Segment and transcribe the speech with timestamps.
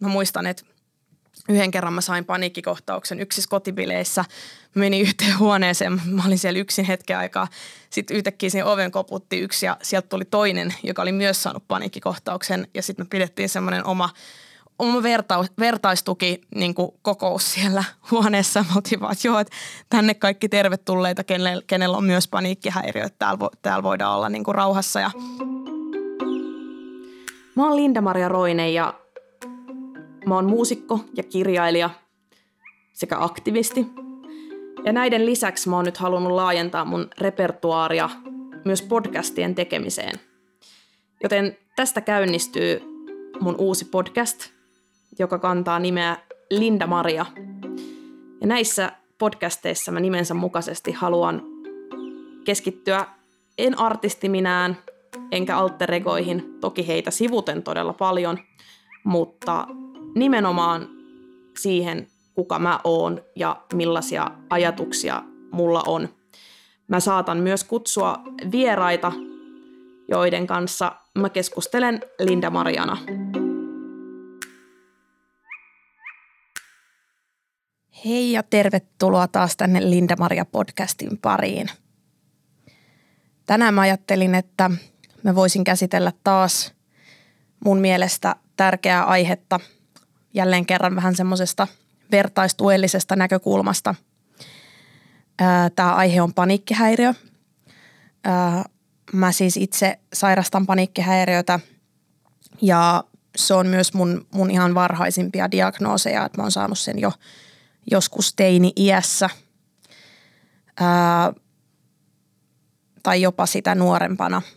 [0.00, 0.62] mä muistan, että
[1.48, 4.24] yhden kerran mä sain paniikkikohtauksen yksissä kotibileissä.
[4.74, 7.48] Mä menin yhteen huoneeseen, mä olin siellä yksin hetken aikaa.
[7.90, 12.68] Sitten yhtäkkiä siinä oven koputti yksi ja sieltä tuli toinen, joka oli myös saanut paniikkikohtauksen.
[12.74, 14.10] Ja sitten me pidettiin semmoinen oma,
[14.78, 18.60] oma verta, vertaistuki niin kokous siellä huoneessa.
[18.60, 19.56] Me oltiin vaan, että joo, että
[19.88, 24.44] tänne kaikki tervetulleita, kenellä, kenellä on myös paniikkihäiriö, että täällä, vo, täällä voidaan olla niin
[24.48, 25.00] rauhassa.
[25.00, 25.10] Ja...
[27.54, 28.99] Mä oon Linda-Maria Roine ja
[30.26, 31.90] Mä oon muusikko ja kirjailija
[32.92, 33.86] sekä aktivisti.
[34.84, 38.10] Ja näiden lisäksi mä oon nyt halunnut laajentaa mun repertuaaria
[38.64, 40.20] myös podcastien tekemiseen.
[41.22, 42.80] Joten tästä käynnistyy
[43.40, 44.50] mun uusi podcast,
[45.18, 46.16] joka kantaa nimeä
[46.50, 47.26] Linda Maria.
[48.40, 51.42] Ja näissä podcasteissa mä nimensä mukaisesti haluan
[52.44, 53.06] keskittyä
[53.58, 54.76] en artistiminään
[55.32, 58.38] enkä alteregoihin, toki heitä sivuten todella paljon,
[59.04, 59.66] mutta
[60.14, 60.88] nimenomaan
[61.58, 66.08] siihen, kuka mä oon ja millaisia ajatuksia mulla on.
[66.88, 69.12] Mä saatan myös kutsua vieraita,
[70.08, 72.96] joiden kanssa mä keskustelen Linda Mariana.
[78.04, 81.70] Hei ja tervetuloa taas tänne Linda Maria podcastin pariin.
[83.46, 84.70] Tänään mä ajattelin, että
[85.22, 86.74] mä voisin käsitellä taas
[87.64, 89.60] mun mielestä tärkeää aihetta–
[90.34, 91.68] jälleen kerran vähän semmoisesta
[92.12, 93.94] vertaistuellisesta näkökulmasta.
[95.76, 97.14] Tämä aihe on paniikkihäiriö.
[99.12, 101.60] Mä siis itse sairastan paniikkihäiriötä
[102.62, 103.04] ja
[103.36, 107.12] se on myös mun, mun ihan varhaisimpia diagnooseja, että mä oon saanut sen jo
[107.90, 109.30] joskus teini-iässä
[113.02, 114.42] tai jopa sitä nuorempana–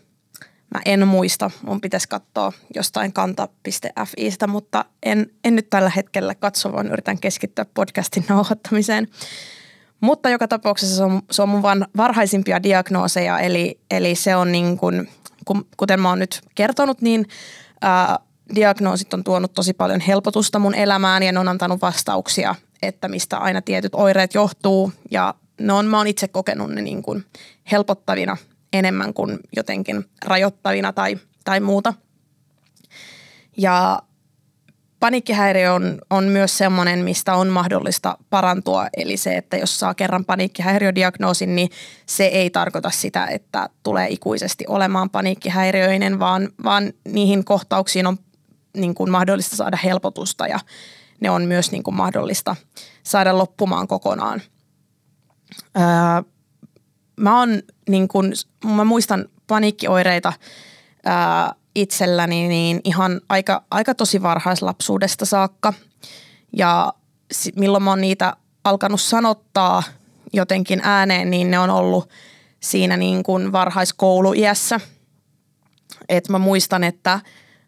[0.74, 6.72] Mä en muista, mun pitäisi katsoa jostain kanta.fiistä, mutta en, en nyt tällä hetkellä katso,
[6.72, 9.08] vaan yritän keskittyä podcastin nauhoittamiseen.
[10.00, 14.52] Mutta joka tapauksessa se on, se on mun van, varhaisimpia diagnooseja, eli, eli se on
[14.52, 15.08] niin kuin,
[15.76, 17.28] kuten mä oon nyt kertonut, niin
[17.80, 18.18] ää,
[18.54, 23.38] diagnoosit on tuonut tosi paljon helpotusta mun elämään ja ne on antanut vastauksia, että mistä
[23.38, 27.24] aina tietyt oireet johtuu ja ne on, mä oon itse kokenut ne niin kuin
[27.72, 28.36] helpottavina
[28.74, 31.94] enemmän kuin jotenkin rajoittavina tai, tai muuta.
[33.56, 34.02] Ja
[35.00, 38.86] paniikkihäiriö on, on myös sellainen, mistä on mahdollista parantua.
[38.96, 41.70] Eli se, että jos saa kerran paniikkihäiriödiagnoosin, niin
[42.06, 48.18] se ei tarkoita sitä, että tulee ikuisesti olemaan paniikkihäiriöinen, vaan, vaan niihin kohtauksiin on
[48.76, 50.58] niin kuin mahdollista saada helpotusta ja
[51.20, 52.56] ne on myös niin kuin mahdollista
[53.02, 54.42] saada loppumaan kokonaan.
[55.76, 56.33] Öö,
[57.16, 58.32] mä oon niin kun,
[58.64, 60.32] mä muistan paniikkioireita
[61.04, 65.72] ää, itselläni niin ihan aika, aika tosi varhaislapsuudesta saakka.
[66.56, 66.92] Ja
[67.56, 69.82] milloin mä oon niitä alkanut sanottaa
[70.32, 72.08] jotenkin ääneen, niin ne on ollut
[72.60, 74.80] siinä niin kuin varhaiskouluiässä.
[76.08, 77.20] Et mä muistan, että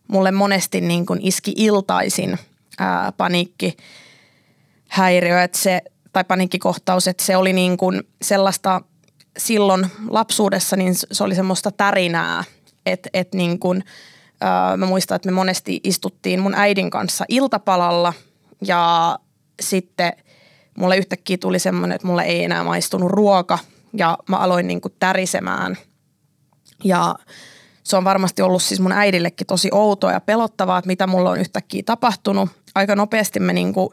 [0.08, 2.38] mulle monesti niin kuin iski iltaisin
[2.78, 8.80] ää, paniikkihäiriö, että se, tai paniikkikohtaus, että se oli niin kuin sellaista–
[9.36, 12.44] silloin lapsuudessa niin se oli semmoista tärinää,
[12.86, 13.82] että et niin kun,
[14.40, 18.12] ää, mä muistan, että me monesti istuttiin mun äidin kanssa iltapalalla
[18.66, 19.18] ja
[19.60, 20.12] sitten
[20.78, 23.58] mulle yhtäkkiä tuli semmoinen, että mulle ei enää maistunut ruoka
[23.92, 25.76] ja mä aloin niin kuin tärisemään
[26.84, 27.14] ja
[27.82, 31.40] se on varmasti ollut siis mun äidillekin tosi outoa ja pelottavaa, että mitä mulla on
[31.40, 32.50] yhtäkkiä tapahtunut.
[32.74, 33.88] Aika nopeasti me niin kuin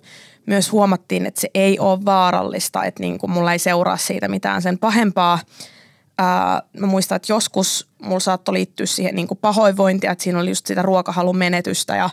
[0.46, 4.62] myös huomattiin, että se ei ole vaarallista, että niin kuin mulla ei seuraa siitä mitään
[4.62, 5.40] sen pahempaa.
[6.18, 10.50] Ää, mä muistan, että joskus mulla saattoi liittyä siihen niin kuin pahoinvointia, että siinä oli
[10.50, 12.10] just sitä ruokahalun menetystä ja,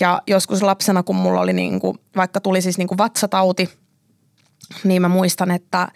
[0.00, 3.70] ja joskus lapsena, kun mulla oli niin kuin, vaikka tuli siis niin kuin vatsatauti,
[4.84, 5.88] niin mä muistan, että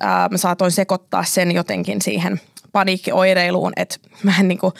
[0.00, 2.40] ää, mä saatoin sekoittaa sen jotenkin siihen
[2.72, 4.72] paniikkioireiluun, että mä en niin kuin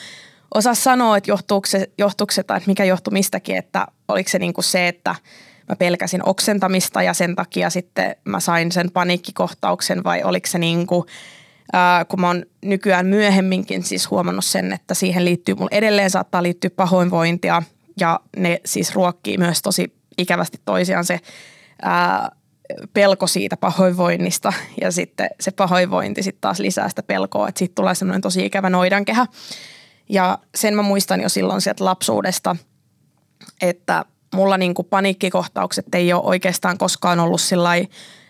[0.53, 4.53] osaa sanoa, että johtuuko se, johtuuko se tai mikä johtui mistäkin, että oliko se niin
[4.53, 5.15] kuin se, että–
[5.71, 10.87] mä pelkäsin oksentamista ja sen takia sitten mä sain sen paniikkikohtauksen vai oliko se niin
[10.87, 11.05] kuin,
[11.73, 16.43] ää, kun mä oon nykyään myöhemminkin siis huomannut sen, että siihen liittyy, mulla edelleen saattaa
[16.43, 17.63] liittyä pahoinvointia
[17.99, 21.19] ja ne siis ruokkii myös tosi ikävästi toisiaan se
[21.81, 22.31] ää,
[22.93, 27.95] pelko siitä pahoinvoinnista ja sitten se pahoinvointi sitten taas lisää sitä pelkoa, että siitä tulee
[27.95, 29.27] semmoinen tosi ikävä noidankehä.
[30.09, 32.55] Ja sen mä muistan jo silloin sieltä lapsuudesta,
[33.61, 37.41] että mulla niin kuin paniikkikohtaukset ei ole oikeastaan koskaan ollut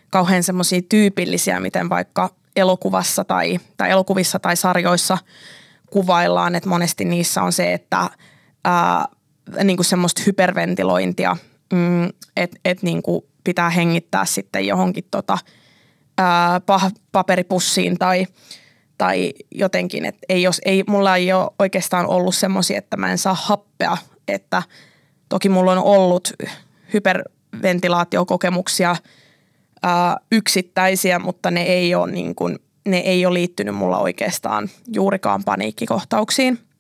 [0.09, 5.18] kauhean semmoisia tyypillisiä, miten vaikka elokuvassa tai, tai elokuvissa tai sarjoissa
[5.92, 8.09] kuvaillaan, että monesti niissä on se, että
[8.65, 9.06] ää,
[9.63, 11.38] niin kuin semmoista hyperventilointia,
[11.74, 15.38] mm, että et niin kuin pitää hengittää sitten johonkin tota,
[16.18, 16.62] ää,
[17.12, 18.27] paperipussiin tai,
[18.97, 23.18] tai jotenkin, että ei, jos, ei, mulla ei ole oikeastaan ollut semmoisia, että mä en
[23.18, 23.97] saa happea,
[24.27, 24.63] että
[25.31, 26.33] toki mulla on ollut
[26.94, 28.95] hyperventilaatiokokemuksia
[29.83, 35.44] ää, yksittäisiä, mutta ne ei ole niin kuin, ne ei ole liittynyt mulla oikeastaan juurikaan
[35.44, 36.60] paniikkikohtauksiin–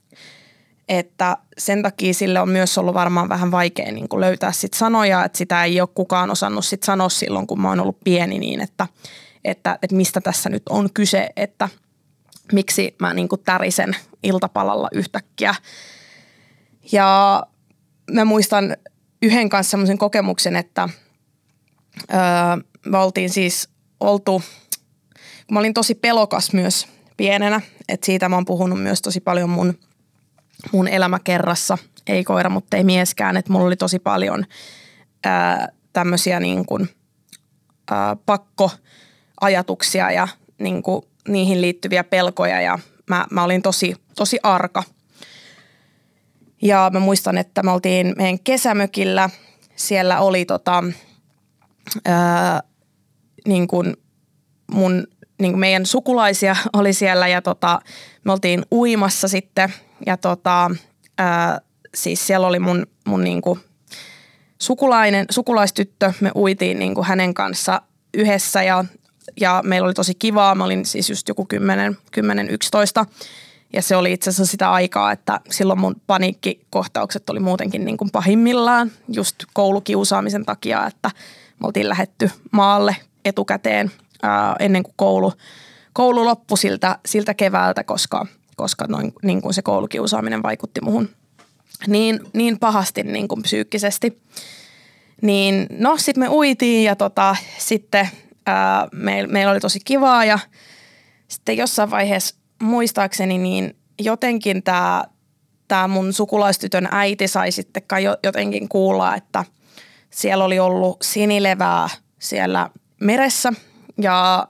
[0.91, 5.25] että sen takia sille on myös ollut varmaan vähän vaikea niin kuin löytää sit sanoja,
[5.25, 8.61] että sitä ei ole kukaan osannut sit sanoa silloin, kun mä oon ollut pieni niin,
[8.61, 8.87] että,
[9.45, 11.69] että, että mistä tässä nyt on kyse, että
[12.53, 15.55] miksi mä niin kuin tärisen iltapalalla yhtäkkiä.
[16.91, 17.43] Ja
[18.13, 18.77] mä muistan
[19.21, 20.89] yhden kanssa semmoisen kokemuksen, että
[22.13, 22.19] öö,
[22.85, 23.69] me oltiin siis
[23.99, 24.41] oltu,
[25.51, 26.87] mä olin tosi pelokas myös
[27.17, 29.77] pienenä, että siitä mä oon puhunut myös tosi paljon mun–
[30.71, 31.77] mun elämäkerrassa,
[32.07, 34.45] ei koira, mutta ei mieskään, että mulla oli tosi paljon
[35.23, 36.89] ää, tämmöisiä niin kuin,
[37.91, 40.27] ää, pakkoajatuksia ja
[40.59, 42.79] niin kuin, niihin liittyviä pelkoja ja
[43.09, 44.83] mä, mä olin tosi, tosi arka.
[46.61, 49.29] Ja mä muistan, että me oltiin meidän kesämökillä,
[49.75, 50.83] siellä oli tota,
[52.05, 52.63] ää,
[53.47, 53.97] niin kuin
[54.71, 55.07] mun,
[55.41, 57.81] niin kuin meidän sukulaisia oli siellä ja tota,
[58.23, 59.73] me oltiin uimassa sitten–
[60.05, 60.71] ja tota,
[61.17, 61.61] ää,
[61.95, 63.59] siis siellä oli mun, mun niinku
[64.61, 67.81] sukulainen, sukulaistyttö, me uitiin niinku hänen kanssa
[68.13, 68.85] yhdessä ja,
[69.41, 70.55] ja meillä oli tosi kivaa.
[70.55, 73.05] Mä olin siis just joku 10, 10 11
[73.73, 78.11] ja se oli itse asiassa sitä aikaa, että silloin mun paniikkikohtaukset oli muutenkin niin kuin
[78.11, 81.11] pahimmillaan just koulukiusaamisen takia, että
[81.59, 82.95] me oltiin lähetty maalle
[83.25, 83.91] etukäteen
[84.23, 85.33] ää, ennen kuin koulu,
[85.93, 88.25] koulu loppui siltä, siltä keväältä, koska–
[88.61, 91.09] koska noin, niin kuin se koulukiusaaminen vaikutti muhun
[91.87, 94.21] niin, niin pahasti niin kuin psyykkisesti.
[95.21, 98.09] Niin no sitten me uitiin ja tota, sitten
[98.45, 100.39] ää, meillä meil oli tosi kivaa ja
[101.27, 105.03] sitten jossain vaiheessa muistaakseni niin jotenkin tämä
[105.67, 109.45] tää mun sukulaistytön äiti sai sitten kai jotenkin kuulla, että
[110.09, 112.69] siellä oli ollut sinilevää siellä
[112.99, 113.53] meressä
[114.01, 114.47] ja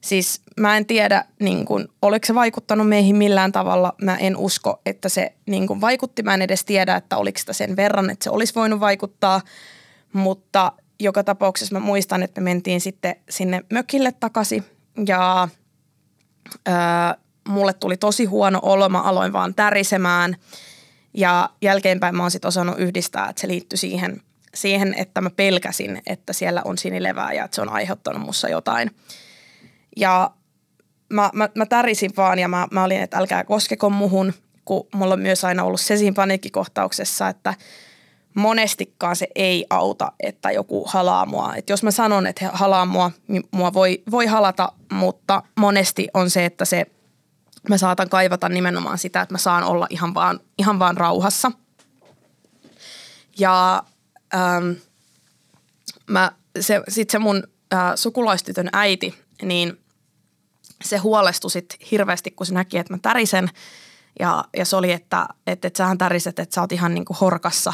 [0.00, 3.94] Siis mä en tiedä, niin kun, oliko se vaikuttanut meihin millään tavalla.
[4.02, 6.22] Mä en usko, että se niin kun, vaikutti.
[6.22, 9.40] Mä en edes tiedä, että oliko sitä sen verran, että se olisi voinut vaikuttaa.
[10.12, 14.64] Mutta joka tapauksessa mä muistan, että me mentiin sitten sinne mökille takaisin
[15.06, 15.48] ja
[16.68, 16.74] öö,
[17.50, 18.88] mulle tuli tosi huono olo.
[18.88, 20.36] Mä aloin vaan tärisemään
[21.14, 24.22] ja jälkeenpäin mä oon sitten osannut yhdistää, että se liittyi siihen,
[24.54, 28.90] siihen, että mä pelkäsin, että siellä on sinilevää ja että se on aiheuttanut mussa jotain–
[29.96, 30.30] ja
[31.08, 34.32] mä, mä, mä tärisin vaan ja mä, mä olin, että älkää koskeko muhun,
[34.64, 37.54] kun mulla on myös aina ollut se siinä paniikkikohtauksessa, että
[38.34, 41.54] monestikaan se ei auta, että joku halaa mua.
[41.54, 46.08] Et jos mä sanon, että he halaa mua, niin mua voi, voi halata, mutta monesti
[46.14, 46.86] on se, että se,
[47.68, 51.52] mä saatan kaivata nimenomaan sitä, että mä saan olla ihan vaan, ihan vaan rauhassa.
[53.38, 53.82] Ja
[54.34, 54.70] ähm,
[56.06, 57.42] mä, se, sit se mun
[57.74, 59.80] äh, sukulaistytön äiti, niin
[60.84, 63.48] se huolestui sit hirveästi, kun se näki, että mä tärisen.
[64.20, 67.16] Ja, ja se oli, että, että, että sähän täriset, että sä oot ihan niin kuin
[67.20, 67.72] horkassa,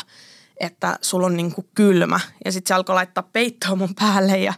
[0.60, 2.20] että sulla on niin kuin kylmä.
[2.44, 4.54] Ja sitten se alkoi laittaa peittoa mun päälle ja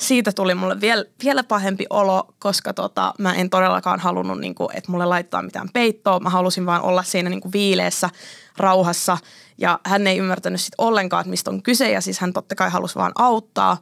[0.00, 4.68] siitä tuli mulle vielä, vielä pahempi olo, koska tota, mä en todellakaan halunnut, niin kuin,
[4.74, 6.20] että mulle laittaa mitään peittoa.
[6.20, 8.10] Mä halusin vaan olla siinä niin kuin viileessä
[8.56, 9.18] rauhassa
[9.58, 12.70] ja hän ei ymmärtänyt sitten ollenkaan, että mistä on kyse ja siis hän totta kai
[12.70, 13.76] halusi vaan auttaa.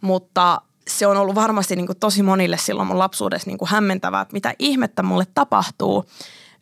[0.00, 4.22] Mutta se on ollut varmasti niin kuin tosi monille silloin mun lapsuudessa niin kuin hämmentävää,
[4.22, 6.04] että mitä ihmettä mulle tapahtuu,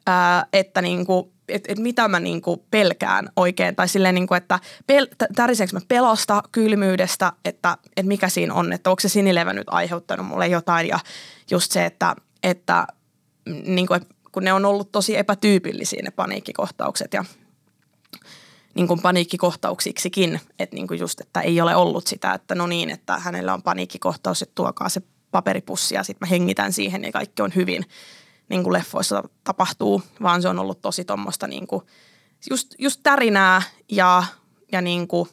[0.06, 3.76] ää, että niin kuin, et, et mitä mä niin kuin pelkään oikein.
[3.76, 8.72] Tai silleen, niin kuin, että pel, täriseekö mä pelosta, kylmyydestä, että, että mikä siinä on,
[8.72, 10.88] että onko se sinilevä nyt aiheuttanut mulle jotain.
[10.88, 10.98] Ja
[11.50, 12.86] just se, että, että
[13.64, 14.00] niin kuin,
[14.32, 17.24] kun ne on ollut tosi epätyypillisiä ne paniikkikohtaukset ja
[18.74, 22.90] niin kuin paniikkikohtauksiksikin, että niin kuin just, että ei ole ollut sitä, että no niin,
[22.90, 27.42] että hänellä on paniikkikohtaus, että tuokaa se paperipussi ja sitten mä hengitän siihen ja kaikki
[27.42, 27.84] on hyvin,
[28.50, 31.66] niin kuin leffoissa tapahtuu, vaan se on ollut tosi tuommoista niin
[32.50, 34.24] just, just tärinää ja,
[34.72, 35.28] ja niin kuin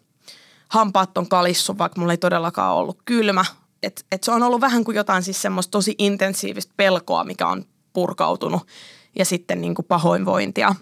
[0.69, 3.45] hampaat on kalissu, vaikka mulla ei todellakaan ollut kylmä.
[3.83, 7.65] Et, et se on ollut vähän kuin jotain siis semmoista tosi intensiivistä pelkoa, mikä on
[7.93, 8.67] purkautunut
[9.19, 10.75] ja sitten niin kuin pahoinvointia.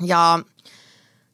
[0.00, 0.38] Ja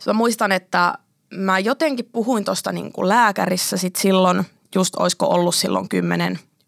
[0.06, 0.98] Mä muistan, että
[1.34, 5.88] mä jotenkin puhuin tuosta niin lääkärissä sit silloin, just oisko ollut silloin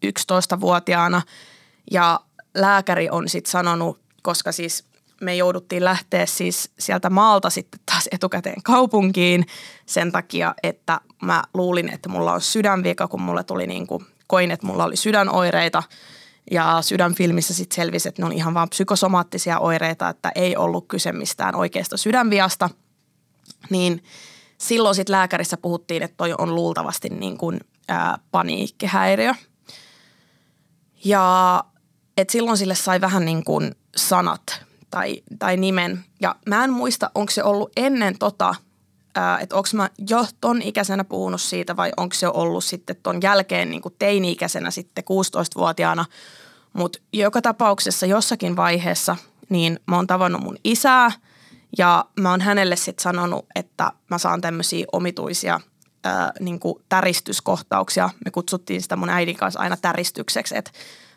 [0.05, 1.21] 10-11-vuotiaana.
[1.91, 2.19] Ja
[2.55, 4.83] lääkäri on sitten sanonut, koska siis
[5.21, 9.45] me jouduttiin lähteä siis sieltä maalta sitten taas etukäteen kaupunkiin
[9.85, 14.51] sen takia, että mä luulin, että mulla on sydänvika, kun mulle tuli niin kuin, koin,
[14.51, 15.83] että mulla oli sydänoireita
[16.51, 21.11] ja sydänfilmissä sitten selvisi, että ne on ihan vaan psykosomaattisia oireita, että ei ollut kyse
[21.11, 22.69] mistään oikeasta sydänviasta.
[23.69, 24.03] Niin
[24.57, 29.33] silloin sitten lääkärissä puhuttiin, että toi on luultavasti niin kuin, ää, paniikkihäiriö.
[31.05, 31.63] Ja
[32.17, 36.05] et silloin sille sai vähän niin kuin sanat tai, tai nimen.
[36.21, 38.55] Ja mä en muista, onko se ollut ennen tota,
[39.41, 43.69] että onko mä jo ton ikäisenä puhunut siitä vai onko se ollut sitten ton jälkeen
[43.69, 46.05] niin kuin teini-ikäisenä sitten 16-vuotiaana.
[46.73, 49.15] Mutta joka tapauksessa jossakin vaiheessa
[49.49, 51.11] niin mä oon tavannut mun isää
[51.77, 55.59] ja mä oon hänelle sitten sanonut, että mä saan tämmöisiä omituisia
[56.03, 58.09] ää, niin kuin täristyskohtauksia.
[58.25, 60.71] Me kutsuttiin sitä mun äidin kanssa aina täristykseksi, että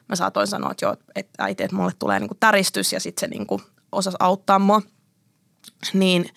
[0.09, 3.21] mä saatoin sanoa, että joo, että äiti, että mulle tulee niin kuin täristys ja sitten
[3.21, 3.63] se niin kuin
[3.93, 4.83] osasi auttaa mua.
[5.93, 6.31] Niin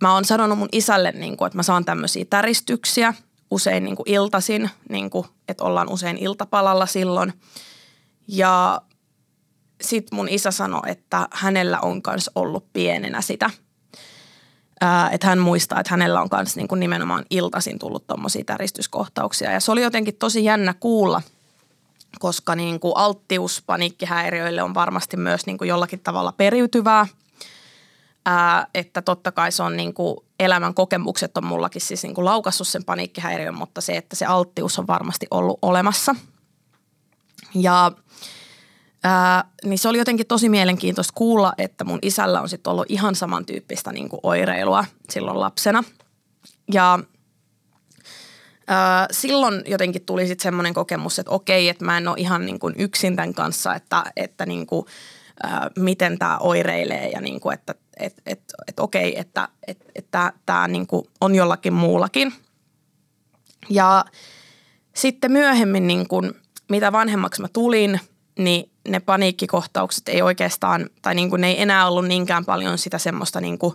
[0.00, 3.14] mä oon sanonut mun isälle, niin kuin, että mä saan tämmöisiä täristyksiä
[3.50, 7.32] usein niin kuin iltasin, niin kuin, että ollaan usein iltapalalla silloin.
[8.28, 8.82] Ja
[9.80, 13.50] sitten mun isä sanoi, että hänellä on myös ollut pienenä sitä.
[15.12, 19.52] Että hän muistaa, että hänellä on myös niin nimenomaan iltasin tullut tuommoisia täristyskohtauksia.
[19.52, 21.22] Ja se oli jotenkin tosi jännä kuulla–
[22.18, 27.06] koska niin kuin alttius paniikkihäiriöille on varmasti myös niin kuin jollakin tavalla periytyvää.
[28.26, 32.24] Ää, että totta kai se on niin kuin elämän kokemukset on mullakin siis niin kuin
[32.24, 36.14] laukassut sen paniikkihäiriön, mutta se, että se alttius on varmasti ollut olemassa.
[37.54, 37.92] Ja
[39.04, 43.14] ää, niin se oli jotenkin tosi mielenkiintoista kuulla, että mun isällä on sitten ollut ihan
[43.14, 45.84] samantyyppistä niin kuin oireilua silloin lapsena.
[46.72, 46.98] Ja–
[49.10, 52.74] silloin jotenkin tuli sitten semmoinen kokemus, että okei, että mä en ole ihan niin kuin
[52.78, 54.86] yksin tämän kanssa, että, että niin kuin,
[55.76, 60.06] miten tämä oireilee ja niin kuin, että et, et, et okei, että et, et
[60.46, 62.32] tämä niin kuin on jollakin muullakin.
[63.70, 64.04] Ja
[64.94, 66.32] sitten myöhemmin, niin kuin,
[66.68, 68.00] mitä vanhemmaksi mä tulin,
[68.38, 72.98] niin ne paniikkikohtaukset ei oikeastaan, tai niin kuin ne ei enää ollut niinkään paljon sitä
[72.98, 73.74] semmoista niin kuin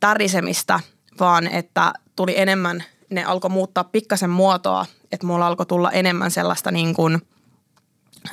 [0.00, 0.80] tärisemistä,
[1.20, 6.70] vaan että tuli enemmän– ne alkoi muuttaa pikkasen muotoa, että mulla alkoi tulla enemmän sellaista
[6.70, 7.22] niin kuin,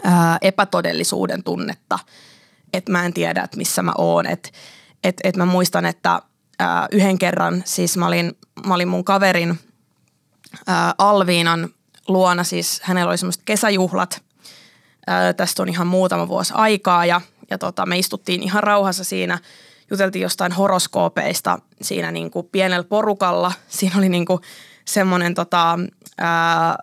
[0.04, 2.00] ää, epätodellisuuden tunnetta,
[2.74, 4.26] että mä en tiedä, että missä mä oon.
[4.26, 4.50] Että
[5.04, 6.22] et, et mä muistan, että
[6.60, 9.60] ää, yhden kerran siis mä olin, mä olin mun kaverin
[10.68, 11.70] ää, Alviinan
[12.08, 14.24] luona, siis hänellä oli semmoiset kesäjuhlat.
[15.08, 19.40] Ää, tästä on ihan muutama vuosi aikaa ja, ja tota, me istuttiin ihan rauhassa siinä–
[19.92, 23.52] juteltiin jostain horoskoopeista siinä niin kuin pienellä porukalla.
[23.68, 24.40] Siinä oli niin kuin
[24.88, 25.80] semmoinen tota,
[26.18, 26.78] ää,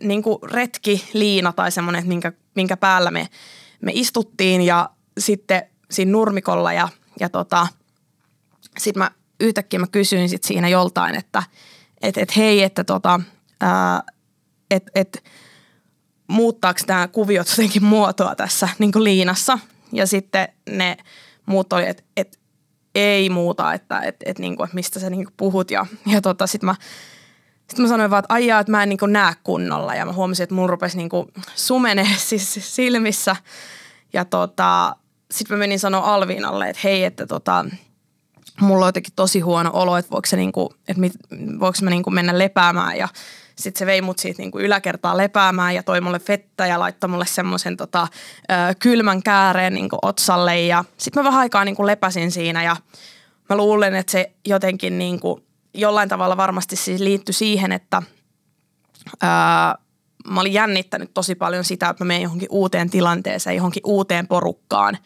[0.00, 3.28] niin kuin retki, liina tai semmoinen, minkä, minkä päällä me,
[3.80, 6.88] me istuttiin ja sitten siinä nurmikolla ja,
[7.20, 7.66] ja tota,
[8.78, 11.42] sitten mä yhtäkkiä mä kysyin sit siinä joltain, että
[12.02, 13.20] et, et hei, että tota,
[13.60, 14.02] ää,
[14.70, 15.24] et, et,
[16.28, 19.58] muuttaako nämä kuviot jotenkin muotoa tässä niin kuin liinassa.
[19.92, 20.96] Ja sitten ne
[21.46, 22.40] muut oli, että et,
[22.94, 25.70] ei muuta, että et, et, niinku, et mistä sä niinku puhut.
[25.70, 26.74] Ja, ja tota, sitten mä,
[27.70, 29.94] sit mä sanoin vaan, että aijaa, että mä en niinku näe kunnolla.
[29.94, 33.36] Ja mä huomasin, että mun rupesi niinku sumenee siis silmissä.
[34.12, 34.96] Ja tota,
[35.30, 37.64] sitten mä menin sanoa Alviinalle, että hei, että tota,
[38.60, 41.12] mulla on jotenkin tosi huono olo, että voiko, se niinku, että mit,
[41.60, 42.96] voiko mä niinku mennä lepäämään.
[42.96, 43.08] Ja
[43.56, 47.10] sitten se vei mut siitä niin kuin yläkertaa lepäämään ja toi mulle vettä ja laittoi
[47.10, 48.08] mulle semmoisen tota,
[48.78, 50.60] kylmän kääreen niin kuin otsalle.
[50.60, 52.76] Ja sitten mä vähän aikaa niin kuin lepäsin siinä ja
[53.48, 55.42] mä luulen, että se jotenkin niin kuin
[55.74, 58.02] jollain tavalla varmasti siis liittyi siihen, että
[59.22, 59.74] ää,
[60.28, 64.98] mä olin jännittänyt tosi paljon sitä, että mä menen johonkin uuteen tilanteeseen, johonkin uuteen porukkaan.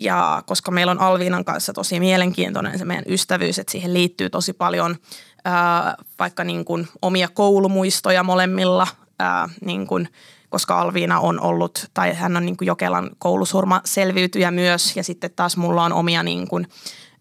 [0.00, 4.52] Ja koska meillä on Alviinan kanssa tosi mielenkiintoinen se meidän ystävyys, että siihen liittyy tosi
[4.52, 4.96] paljon–
[5.44, 8.86] ää, vaikka niin kuin omia koulumuistoja molemmilla,
[9.18, 10.08] ää, niin kuin,
[10.48, 15.30] koska Alviina on ollut, tai hän on niin kuin Jokelan koulusurma selviytyjä myös, ja sitten
[15.36, 16.68] taas mulla on omia niin kuin,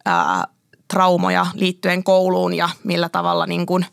[0.05, 0.48] ää,
[0.93, 3.86] traumoja liittyen kouluun ja millä tavalla niin kuin,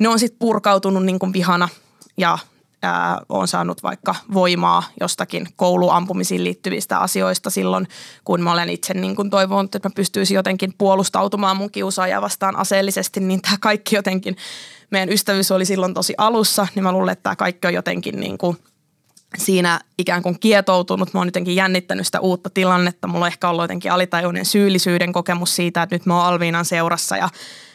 [0.00, 1.68] ne on sitten purkautunut niin kuin vihana
[2.16, 2.38] ja
[2.82, 7.88] ää, olen saanut vaikka voimaa jostakin kouluampumisiin liittyvistä asioista silloin,
[8.24, 12.56] kun mä olen itse niin kuin toivonut, että mä pystyisin jotenkin puolustautumaan mun kiusaajaa vastaan
[12.56, 14.36] aseellisesti, niin tämä kaikki jotenkin,
[14.90, 18.38] meidän ystävyys oli silloin tosi alussa, niin mä luulen, että tämä kaikki on jotenkin niin
[18.38, 18.56] kuin
[19.38, 21.14] siinä ikään kuin kietoutunut.
[21.14, 23.06] Mä oon jotenkin jännittänyt sitä uutta tilannetta.
[23.06, 27.16] Mulla on ehkä ollut jotenkin alitajuinen syyllisyyden kokemus siitä, että nyt mä oon Alviinan seurassa
[27.16, 27.28] ja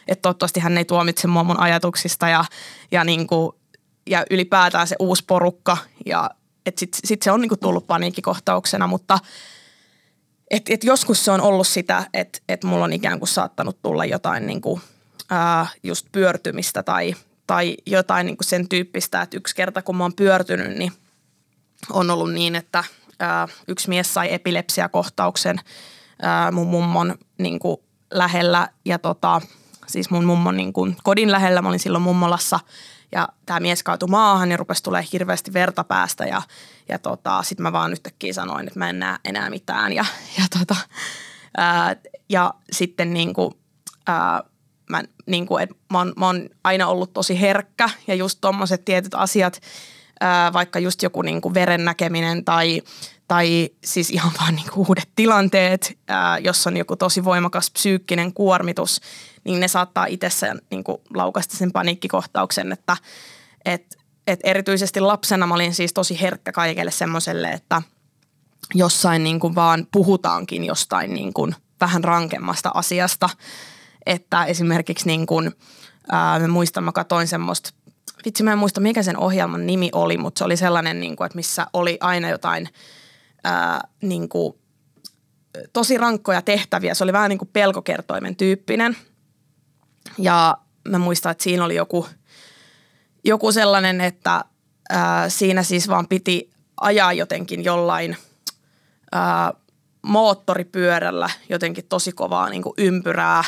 [0.08, 2.44] että toivottavasti hän ei tuomitse mua mun ajatuksista ja,
[2.90, 3.52] ja niin kuin
[4.06, 5.76] ja ylipäätään se uusi porukka
[6.06, 6.30] ja
[6.78, 9.18] sitten sit se on niinku tullut paniikkikohtauksena, mutta
[10.50, 14.04] et, et joskus se on ollut sitä, että et mulla on ikään kuin saattanut tulla
[14.04, 14.80] jotain niin kuin,
[15.30, 17.14] ää, just pyörtymistä tai,
[17.46, 20.92] tai jotain niin kuin sen tyyppistä, että yksi kerta kun mä oon pyörtynyt, niin
[21.90, 22.84] on ollut niin, että
[23.18, 25.60] ää, yksi mies sai epilepsiakohtauksen
[26.22, 27.76] ää, mun mummon niin kuin
[28.10, 28.68] lähellä.
[28.84, 29.40] Ja tota,
[29.86, 31.62] siis mun mummon niin kuin kodin lähellä.
[31.62, 32.60] Mä olin silloin mummolassa.
[33.12, 36.24] Ja tämä mies kaatui maahan ja rupesi tulee hirveästi verta päästä.
[36.24, 36.42] Ja,
[36.88, 39.92] ja tota, sitten mä vaan yhtäkkiä sanoin, että mä en näe enää mitään.
[39.92, 40.04] Ja,
[40.38, 40.76] ja, tota,
[41.56, 41.96] ää,
[42.28, 43.54] ja sitten niin kuin,
[44.06, 44.42] ää,
[44.90, 47.90] mä, niin kuin, et mä, oon, mä oon aina ollut tosi herkkä.
[48.06, 49.60] Ja just tommoset tietyt asiat,
[50.20, 52.82] ää, vaikka just joku niin kuin veren näkeminen tai,
[53.28, 58.32] tai siis ihan vaan niin kuin uudet tilanteet, ää, jos on joku tosi voimakas psyykkinen
[58.32, 59.00] kuormitus,
[59.44, 62.96] niin ne saattaa itsessä niin kuin laukasta sen paniikkikohtauksen, että
[63.64, 67.82] et, et erityisesti lapsena mä olin siis tosi herkkä kaikelle semmoiselle, että
[68.74, 73.28] jossain niin kuin vaan puhutaankin jostain niin kuin vähän rankemmasta asiasta,
[74.06, 75.52] että esimerkiksi niin kuin,
[76.12, 77.70] ää, mä muistan, mä katoin semmoista
[78.24, 81.26] vitsi mä en muista mikä sen ohjelman nimi oli, mutta se oli sellainen, niin kuin,
[81.26, 82.68] että missä oli aina jotain
[83.44, 84.54] ää, niin kuin,
[85.72, 86.94] tosi rankkoja tehtäviä.
[86.94, 88.96] Se oli vähän niin kuin pelkokertoimen tyyppinen.
[90.18, 90.58] Ja
[90.88, 92.06] mä muistan, että siinä oli joku,
[93.24, 94.44] joku sellainen, että
[94.90, 96.50] ää, siinä siis vaan piti
[96.80, 98.16] ajaa jotenkin jollain
[99.12, 99.52] ää,
[100.02, 103.44] moottoripyörällä jotenkin tosi kovaa niin kuin ympyrää.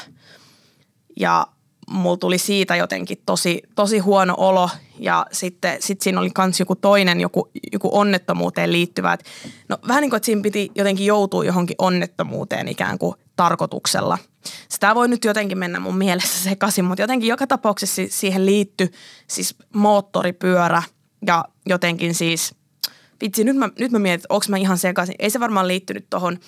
[1.21, 1.47] Ja
[1.91, 6.75] mulla tuli siitä jotenkin tosi, tosi huono olo ja sitten sit siinä oli myös joku
[6.75, 9.13] toinen, joku, joku onnettomuuteen liittyvä.
[9.13, 9.25] Et,
[9.69, 14.19] no vähän niin kuin, että siinä piti jotenkin joutua johonkin onnettomuuteen ikään kuin tarkoituksella.
[14.69, 18.91] Sitä voi nyt jotenkin mennä mun mielessä sekaisin, mutta jotenkin joka tapauksessa siihen liittyi
[19.27, 20.83] siis moottoripyörä
[21.27, 22.55] ja jotenkin siis,
[23.21, 25.15] vitsi nyt mä, nyt mä mietin, että onko mä ihan sekaisin.
[25.19, 26.39] Ei se varmaan liittynyt tuohon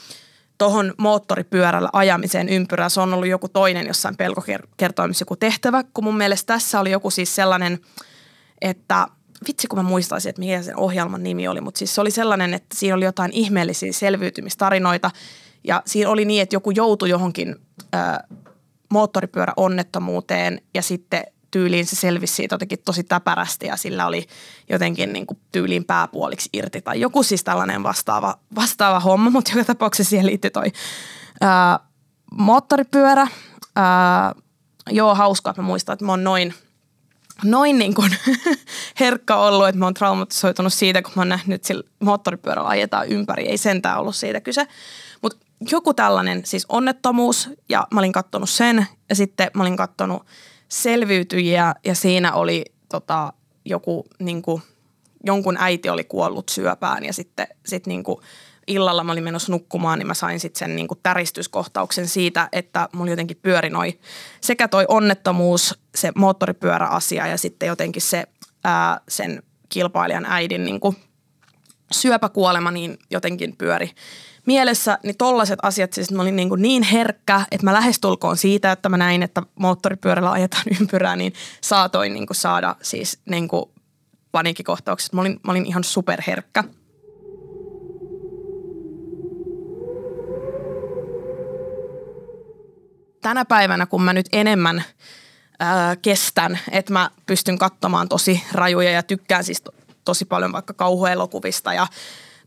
[0.58, 2.88] tuohon moottoripyörällä ajamiseen ympyrää.
[2.88, 7.10] Se on ollut joku toinen jossain pelkokertoimissa joku tehtävä, kun mun mielestä tässä oli joku
[7.10, 7.78] siis sellainen,
[8.60, 9.06] että
[9.48, 12.54] vitsi kun mä muistaisin, että mikä sen ohjelman nimi oli, mutta siis se oli sellainen,
[12.54, 15.10] että siinä oli jotain ihmeellisiä selviytymistarinoita
[15.64, 17.56] ja siinä oli niin, että joku joutui johonkin
[17.94, 17.98] ö,
[18.90, 24.26] moottoripyöräonnettomuuteen ja sitten tyyliin se selvisi siitä jotenkin tosi täpärästi ja sillä oli
[24.70, 29.64] jotenkin niin kuin tyyliin pääpuoliksi irti tai joku siis tällainen vastaava, vastaava homma, mutta joka
[29.64, 30.72] tapauksessa siihen liittyy toi
[31.40, 31.80] ää,
[32.32, 33.26] moottoripyörä.
[33.76, 34.34] Ää,
[34.90, 36.54] joo, hauskaa, että mä muistan, että mä oon noin,
[37.44, 38.16] noin niin kuin
[39.00, 43.48] herkkä ollut, että mä oon traumatisoitunut siitä, kun mä oon nähnyt, sillä moottoripyörällä ajetaan ympäri.
[43.48, 44.66] Ei sentään ollut siitä kyse.
[45.22, 45.38] Mutta
[45.70, 50.26] joku tällainen siis onnettomuus ja mä olin kattonut sen ja sitten mä olin kattonut–
[50.74, 53.32] selviytyjiä ja siinä oli tota,
[53.64, 54.62] joku niin kuin,
[55.24, 58.18] jonkun äiti oli kuollut syöpään ja sitten sit niin kuin,
[58.66, 62.88] illalla mä olin menossa nukkumaan, niin mä sain sitten sen niin kuin täristyskohtauksen siitä, että
[62.92, 63.98] mulla jotenkin pyöri noi
[64.40, 68.24] sekä toi onnettomuus, se moottoripyöräasia ja sitten jotenkin se
[68.64, 70.96] ää, sen kilpailijan äidin niin kuin
[71.92, 73.90] syöpäkuolema niin jotenkin pyöri
[74.46, 78.72] mielessä, niin tollaiset asiat, siis mä olin niin, kuin niin herkkä, että mä lähestulkoon siitä,
[78.72, 83.64] että mä näin, että moottoripyörällä ajetaan ympyrää, niin saatoin niin kuin saada siis niin kuin
[84.32, 85.12] paniikkikohtaukset.
[85.12, 86.64] Mä olin, mä olin ihan superherkkä.
[93.22, 94.84] Tänä päivänä, kun mä nyt enemmän
[95.58, 99.70] ää, kestän, että mä pystyn katsomaan tosi rajuja ja tykkään siis to,
[100.04, 101.86] tosi paljon vaikka kauhuelokuvista ja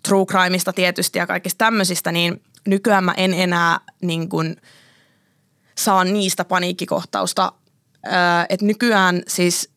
[0.08, 4.56] true crimeista tietysti ja kaikista tämmöisistä, niin nykyään mä en enää niin kuin
[5.78, 7.52] saa niistä paniikkikohtausta.
[8.08, 8.14] Öö,
[8.50, 9.70] että nykyään siis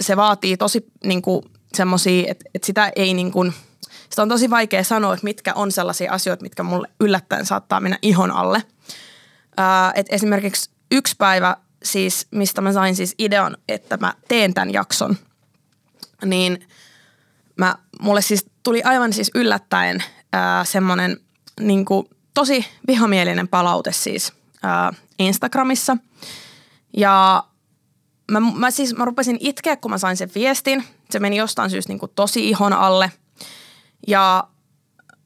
[0.00, 1.22] se vaatii tosi niin
[1.74, 3.52] semmoisia, että, että sitä ei niin kuin,
[4.10, 7.98] sitä on tosi vaikea sanoa, että mitkä on sellaisia asioita, mitkä mulle yllättäen saattaa mennä
[8.02, 8.62] ihon alle.
[9.60, 14.72] Öö, että esimerkiksi yksi päivä siis, mistä mä sain siis idean, että mä teen tämän
[14.72, 15.16] jakson,
[16.24, 16.68] niin
[17.56, 20.04] mä, mulle siis tuli aivan siis yllättäen
[20.64, 21.16] semmoinen
[21.60, 21.84] niin
[22.34, 25.96] tosi vihamielinen palaute siis ää, Instagramissa.
[26.96, 27.44] Ja
[28.30, 30.84] mä, mä siis mä rupesin itkeä, kun mä sain sen viestin.
[31.10, 33.12] Se meni jostain syystä niin kuin tosi ihon alle.
[34.06, 34.44] Ja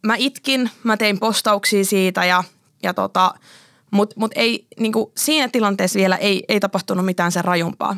[0.07, 2.45] mä itkin, mä tein postauksia siitä ja,
[2.83, 3.35] ja tota,
[3.91, 7.97] mutta mut ei, niin kuin siinä tilanteessa vielä ei, ei tapahtunut mitään sen rajumpaa.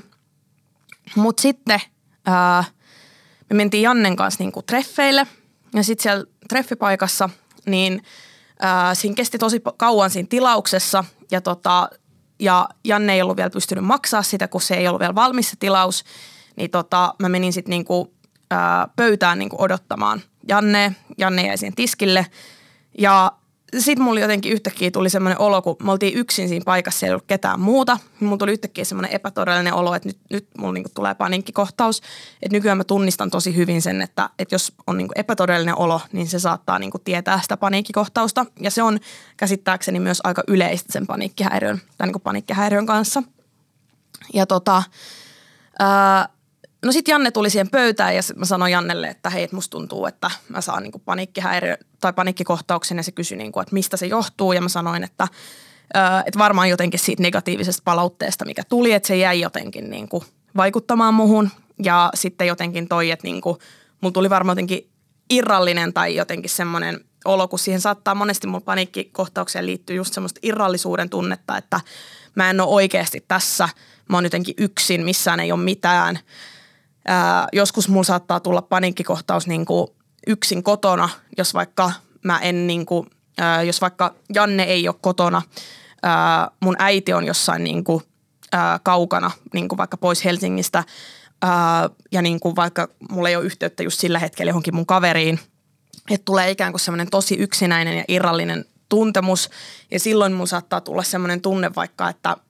[1.14, 1.81] Mutta sitten
[2.27, 2.64] ää,
[3.50, 5.26] me mentiin Jannen kanssa niin kuin treffeille
[5.74, 7.30] ja sitten siellä treffipaikassa,
[7.66, 8.02] niin
[8.61, 11.88] ää, siinä kesti tosi kauan siinä tilauksessa ja, tota,
[12.40, 15.56] ja Janne ei ollut vielä pystynyt maksaa sitä, kun se ei ollut vielä valmis se
[15.61, 16.04] tilaus.
[16.56, 18.14] Niin tota, mä menin sitten niinku,
[18.50, 20.94] ää, pöytään niinku odottamaan Janne.
[21.18, 22.26] Janne jäi siihen tiskille
[22.98, 23.32] ja
[23.78, 27.24] sitten mulla jotenkin yhtäkkiä tuli semmoinen olo, kun me oltiin yksin siinä paikassa, ei ollut
[27.26, 27.98] ketään muuta.
[28.20, 32.02] Niin mulla tuli yhtäkkiä semmoinen epätodellinen olo, että nyt, nyt mulla niinku tulee paniikkikohtaus.
[32.42, 36.26] Että nykyään mä tunnistan tosi hyvin sen, että, että jos on niinku epätodellinen olo, niin
[36.26, 38.46] se saattaa niinku tietää sitä paniikkikohtausta.
[38.61, 39.00] Ja se on
[39.37, 43.22] käsittääkseni myös aika yleistä sen paniikkihäiriön, tai niinku paniikkihäiriön kanssa.
[44.35, 44.83] Ja tota,
[45.78, 46.28] ää,
[46.85, 50.31] No sitten Janne tuli siihen pöytään ja mä sanoin Jannelle, että hei, musta tuntuu, että
[50.49, 52.97] mä saan niinku paniikkihäiriö tai paniikkikohtauksen.
[52.97, 54.53] Ja se kysyi, niinku, että mistä se johtuu.
[54.53, 55.29] Ja mä sanoin, että,
[56.27, 60.25] että varmaan jotenkin siitä negatiivisesta palautteesta, mikä tuli, että se jäi jotenkin niinku
[60.57, 61.51] vaikuttamaan muhun.
[61.83, 63.59] Ja sitten jotenkin toi, että niinku,
[64.01, 64.91] mulla tuli varmaan jotenkin
[65.31, 71.11] irrallinen tai jotenkin semmoinen olo, kun siihen saattaa monesti mun paniikkikohtaukseen liittyy just semmoista irrallisuuden
[71.11, 71.81] tunnetta, että
[72.35, 73.69] mä en ole oikeasti tässä,
[74.09, 76.19] mä oon jotenkin yksin, missään ei ole mitään–
[77.11, 79.88] Ää, joskus mulla saattaa tulla paniikkikohtaus niin kuin
[80.27, 81.92] yksin kotona, jos vaikka
[82.25, 83.07] mä en niin kuin,
[83.38, 85.42] ää, jos vaikka Janne ei ole kotona,
[86.03, 88.03] ää, mun äiti on jossain niin kuin,
[88.53, 90.85] ää, kaukana, niin kuin vaikka pois Helsingistä
[91.42, 95.40] ää, ja niin kuin vaikka mulla ei ole yhteyttä just sillä hetkellä johonkin mun kaveriin,
[96.11, 99.51] että tulee ikään kuin semmoinen tosi yksinäinen ja irrallinen tuntemus
[99.90, 102.37] ja silloin mun saattaa tulla semmoinen tunne vaikka, että–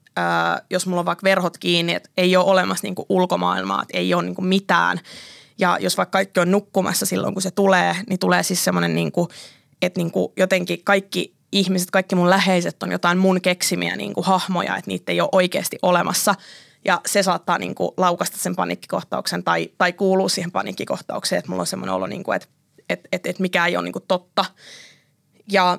[0.71, 4.15] jos mulla on vaikka verhot kiinni, että ei ole olemassa niin kuin ulkomaailmaa, että ei
[4.15, 5.01] ole niin kuin mitään.
[5.59, 9.13] Ja jos vaikka kaikki on nukkumassa silloin, kun se tulee, niin tulee siis semmoinen, niin
[9.13, 9.29] kuin,
[9.83, 14.25] että niin kuin jotenkin kaikki ihmiset, kaikki mun läheiset on jotain mun keksimiä niin kuin
[14.25, 16.35] hahmoja, että niitä ei ole oikeasti olemassa.
[16.85, 21.61] Ja se saattaa niin kuin laukasta sen paniikkikohtauksen tai, tai kuuluu siihen paniikkikohtaukseen, että mulla
[21.61, 22.49] on semmoinen olo, niin kuin, että,
[22.89, 24.45] että, että, että mikä ei ole niin kuin totta.
[25.53, 25.79] Ja,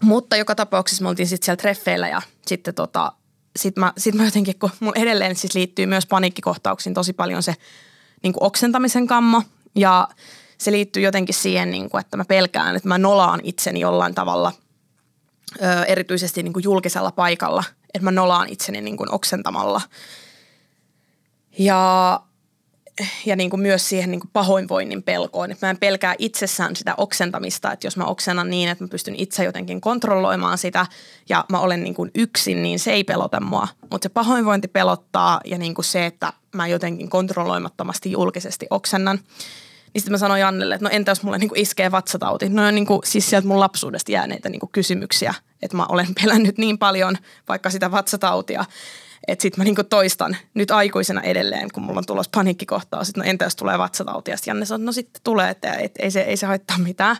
[0.00, 3.12] mutta joka tapauksessa me oltiin sitten siellä treffeillä ja sitten tota,
[3.56, 7.54] sitten mä, sit mä jotenkin, kun mun edelleen siis liittyy myös paniikkikohtauksiin tosi paljon se
[8.22, 9.42] niin kuin oksentamisen kammo
[9.74, 10.08] ja
[10.58, 14.52] se liittyy jotenkin siihen, niin kuin, että mä pelkään, että mä nolaan itseni jollain tavalla
[15.62, 17.64] ö, erityisesti niin kuin julkisella paikalla,
[17.94, 19.80] että mä nolaan itseni niin kuin oksentamalla.
[21.58, 22.20] Ja
[23.26, 25.50] ja niin kuin myös siihen niin kuin pahoinvoinnin pelkoon.
[25.50, 29.14] Että mä en pelkää itsessään sitä oksentamista, että jos mä oksennan niin, että mä pystyn
[29.18, 30.86] itse jotenkin kontrolloimaan sitä
[31.28, 33.68] ja mä olen niin kuin yksin, niin se ei pelota mua.
[33.90, 39.16] Mutta se pahoinvointi pelottaa ja niin kuin se, että mä jotenkin kontrolloimattomasti julkisesti oksennan.
[39.94, 42.48] Niin sitten mä sanoin Jannelle, että no entä jos mulle niin kuin iskee vatsatauti?
[42.48, 46.06] No on niin kuin, siis sieltä mun lapsuudesta jääneitä niin kuin kysymyksiä, että mä olen
[46.22, 48.64] pelännyt niin paljon vaikka sitä vatsatautia,
[49.28, 53.26] että sitten mä niinku toistan nyt aikuisena edelleen, kun mulla on tulossa paniikkikohtaus, että no
[53.26, 54.30] entä jos tulee vatsatauti.
[54.30, 57.16] Ja Janne sanoi, no sitten tulee, että et, ei, se, ei se haittaa mitään.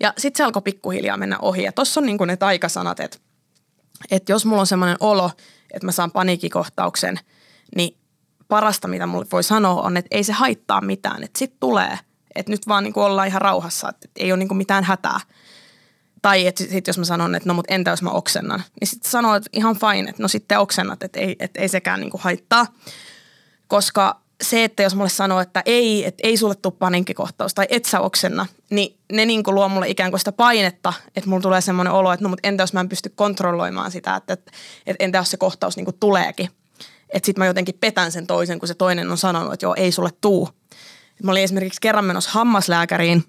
[0.00, 1.62] Ja sitten se alkoi pikkuhiljaa mennä ohi.
[1.62, 3.18] Ja tuossa on niinku ne taikasanat, että,
[4.10, 5.30] että jos mulla on semmoinen olo,
[5.74, 7.18] että mä saan paniikkikohtauksen,
[7.76, 7.96] niin
[8.48, 11.24] parasta, mitä mulle voi sanoa, on, että ei se haittaa mitään.
[11.24, 11.98] Että sitten tulee,
[12.34, 15.20] että nyt vaan niinku ollaan ihan rauhassa, että ei ole niinku mitään hätää.
[16.22, 19.10] Tai että sit jos mä sanon, että no mut entä jos mä oksennan, niin sitten
[19.10, 22.66] sanoo, että ihan fine, että no sitten oksennat, että ei, että ei sekään niinku haittaa.
[23.68, 27.84] Koska se, että jos mulle sanoo, että ei, että ei sulle tule paniikkikohtaus tai et
[27.84, 31.92] sä oksenna, niin ne niinku luo mulle ikään kuin sitä painetta, että mulla tulee semmoinen
[31.92, 34.52] olo, että no mut entä jos mä en pysty kontrolloimaan sitä, että, että,
[34.86, 36.50] että entä jos se kohtaus niinku tuleekin.
[37.10, 39.92] Että sit mä jotenkin petän sen toisen, kun se toinen on sanonut, että joo, ei
[39.92, 40.48] sulle tuu.
[41.22, 43.24] Mä olin esimerkiksi kerran menossa hammaslääkäriin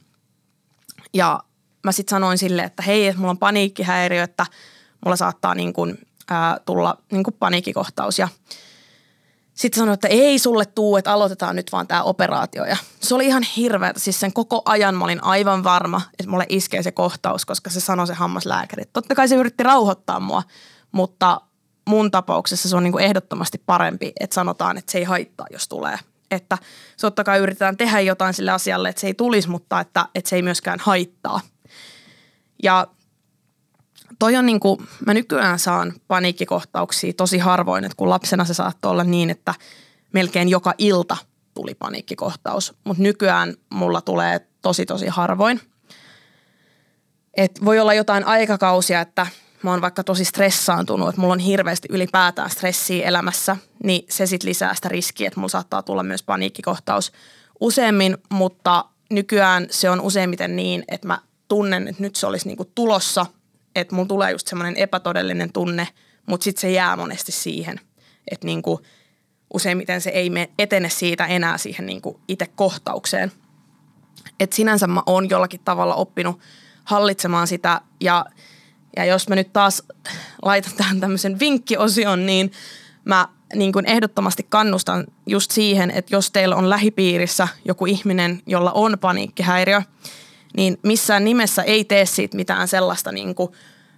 [1.14, 1.40] ja
[1.84, 4.46] mä sitten sanoin sille, että hei, että mulla on paniikkihäiriö, että
[5.06, 5.98] mulla saattaa niin kuin,
[6.30, 8.20] ää, tulla niin kuin paniikkikohtaus.
[8.20, 8.28] Ja
[9.54, 12.66] sitten sanoin, että ei sulle tuu, että aloitetaan nyt vaan tämä operaatio.
[12.66, 13.94] Ja se oli ihan hirveä.
[13.98, 17.80] Siis sen koko ajan mä olin aivan varma, että mulle iskee se kohtaus, koska se
[17.80, 18.84] sanoi se hammaslääkäri.
[18.94, 20.44] Totta kai se yritti rauhoittaa mua,
[20.92, 21.42] mutta
[21.88, 25.68] mun tapauksessa se on niin kuin ehdottomasti parempi, että sanotaan, että se ei haittaa, jos
[25.68, 25.98] tulee.
[26.32, 26.58] Että
[26.98, 30.30] se totta kai yritetään tehdä jotain sille asialle, että se ei tulisi, mutta että, että
[30.30, 31.42] se ei myöskään haittaa–
[32.64, 32.88] ja
[34.20, 38.92] toi on niin kuin, mä nykyään saan paniikkikohtauksia tosi harvoin, että kun lapsena se saattoi
[38.92, 39.54] olla niin, että
[40.14, 41.18] melkein joka ilta
[41.54, 45.62] tuli paniikkikohtaus, mutta nykyään mulla tulee tosi tosi harvoin.
[47.34, 49.28] Et voi olla jotain aikakausia, että
[49.64, 54.50] mä oon vaikka tosi stressaantunut, että mulla on hirveästi ylipäätään stressiä elämässä, niin se sitten
[54.50, 57.12] lisää sitä riskiä, että mulla saattaa tulla myös paniikkikohtaus
[57.60, 61.20] useammin, mutta nykyään se on useimmiten niin, että mä
[61.50, 63.26] tunnen, että nyt se olisi niinku tulossa,
[63.76, 65.88] että mulla tulee just semmoinen epätodellinen tunne,
[66.26, 67.80] mutta sitten se jää monesti siihen,
[68.32, 68.82] että niinku
[69.54, 73.32] useimmiten se ei me etene siitä enää siihen niinku itse kohtaukseen.
[74.40, 76.40] Että sinänsä mä oon jollakin tavalla oppinut
[76.84, 78.26] hallitsemaan sitä ja,
[78.98, 79.84] ja jos mä nyt taas
[80.42, 82.52] laitan tähän tämmöisen vinkkiosion, niin
[83.06, 88.72] mä niin kuin ehdottomasti kannustan just siihen, että jos teillä on lähipiirissä joku ihminen, jolla
[88.72, 89.82] on paniikkihäiriö–
[90.58, 93.52] niin missään nimessä ei tee siitä mitään sellaista niin kuin,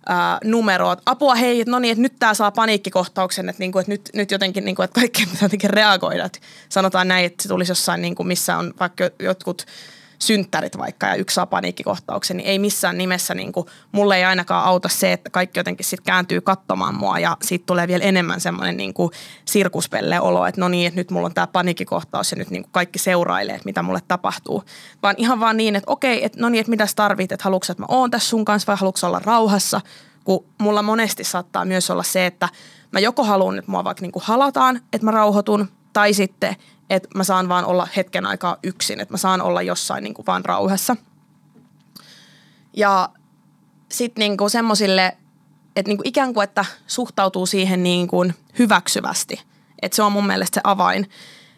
[0.06, 0.98] ää, numeroa.
[1.06, 4.32] Apua hei, no niin, että nyt tämä saa paniikkikohtauksen, että, niin kuin, että nyt, nyt
[4.32, 6.26] jotenkin, niin kuin, että kaikkeen pitää jotenkin reagoida.
[6.26, 9.66] Että sanotaan näin, että se tulisi jossain, niin kuin, missä on vaikka jotkut–
[10.22, 14.66] synttärit vaikka ja yksi saa paniikkikohtauksen, niin ei missään nimessä niin kuin, mulle ei ainakaan
[14.66, 18.78] auta se, että kaikki jotenkin sitten kääntyy katsomaan mua ja siitä tulee vielä enemmän semmoinen
[18.78, 18.94] niin
[19.46, 22.72] sirkuspelle olo, että no niin, että nyt mulla on tämä paniikkikohtaus ja nyt niin kuin
[22.72, 24.64] kaikki seurailee, että mitä mulle tapahtuu.
[25.04, 27.84] Vaan ihan vaan niin, että okei, että no niin, että mitä tarvit, että haluatko, että
[27.84, 29.82] mä oon tässä sun kanssa vai haluatko olla rauhassa,
[30.24, 32.50] kun mulla monesti saattaa myös olla se, että
[32.92, 36.56] mä joko haluan, että mua vaikka niin kuin halataan, että mä rauhoitun, tai sitten,
[36.90, 40.26] että mä saan vaan olla hetken aikaa yksin, että mä saan olla jossain niin kuin
[40.26, 40.96] vaan rauhassa.
[42.74, 43.10] Ja
[43.90, 45.18] sitten niin kuin semmoisille,
[45.76, 49.42] että niin kuin ikään kuin, että suhtautuu siihen niin kuin hyväksyvästi.
[49.82, 51.10] Että se on mun mielestä se avain.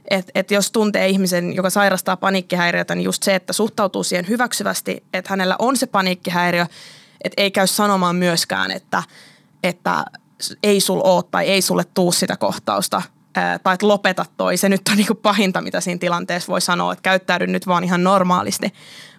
[0.09, 5.03] Että et jos tuntee ihmisen, joka sairastaa paniikkihäiriötä, niin just se, että suhtautuu siihen hyväksyvästi,
[5.13, 6.65] että hänellä on se paniikkihäiriö,
[7.23, 9.03] että ei käy sanomaan myöskään, että,
[9.63, 10.05] että
[10.63, 13.01] ei sul oo tai ei sulle tuu sitä kohtausta,
[13.33, 14.57] tai että lopeta toi.
[14.57, 17.83] Se nyt on niin kuin pahinta, mitä siinä tilanteessa voi sanoa, että käyttäydy nyt vaan
[17.83, 18.73] ihan normaalisti.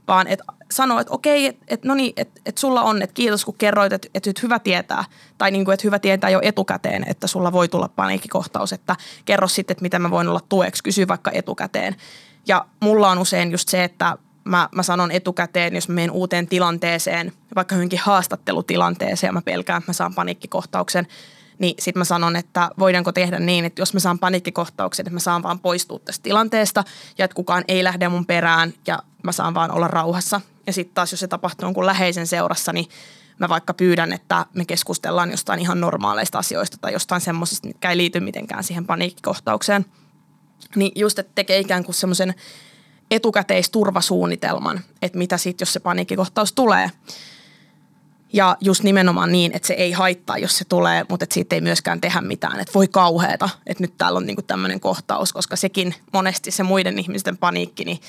[0.09, 3.45] Vaan että sanoo, että okei, että et, no niin, että et sulla on, että kiitos
[3.45, 5.05] kun kerroit, että et nyt hyvä tietää.
[5.39, 9.49] Tai niin kuin, että hyvä tietää jo etukäteen, että sulla voi tulla paniikkikohtaus, että kerro
[9.49, 11.97] sitten, että miten mä voin olla tueksi, kysy vaikka etukäteen.
[12.47, 16.47] Ja mulla on usein just se, että mä, mä sanon etukäteen, jos mä menen uuteen
[16.47, 21.07] tilanteeseen, vaikka hyvänkin haastattelutilanteeseen ja mä pelkään, että mä saan paniikkikohtauksen–
[21.59, 25.21] niin sitten mä sanon, että voidaanko tehdä niin, että jos mä saan paniikkikohtauksen, että mä
[25.21, 26.85] saan vaan poistua tästä tilanteesta
[27.19, 30.41] ja että kukaan ei lähde mun perään ja mä saan vaan olla rauhassa.
[30.67, 32.87] Ja sitten taas, jos se tapahtuu jonkun läheisen seurassa, niin
[33.39, 37.97] mä vaikka pyydän, että me keskustellaan jostain ihan normaaleista asioista tai jostain semmoisista, mitkä ei
[37.97, 39.87] liity mitenkään siihen paniikkikohtaukseen.
[40.77, 42.35] Niin just, että tekee ikään kuin semmoisen
[43.11, 46.91] etukäteisturvasuunnitelman, että mitä sitten, jos se paniikkikohtaus tulee–
[48.35, 51.61] ja just nimenomaan niin, että se ei haittaa, jos se tulee, mutta että siitä ei
[51.61, 52.61] myöskään tehdä mitään.
[52.61, 56.99] Että voi kauheata, että nyt täällä on niinku tämmöinen kohtaus, koska sekin monesti se muiden
[56.99, 58.01] ihmisten paniikki, niin,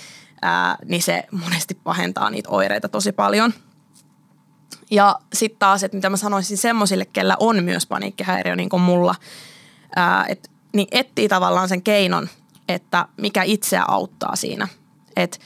[0.42, 3.54] ää, niin se monesti pahentaa niitä oireita tosi paljon.
[4.92, 9.16] Ja sitten taas, että mitä mä sanoisin semmoisille, kellä on myös paniikkihäiriö niin kuin mulla,
[9.96, 12.30] ää, et, niin etsii tavallaan sen keinon,
[12.70, 14.68] että mikä itseä auttaa siinä.
[15.16, 15.38] Että